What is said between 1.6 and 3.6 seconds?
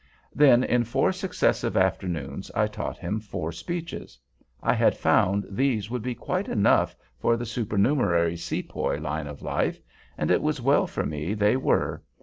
afternoons I taught him four